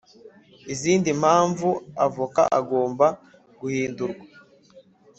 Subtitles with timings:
[0.73, 1.69] izindi mpamvu
[2.05, 3.07] avoka agomba
[3.59, 4.25] guhindurwa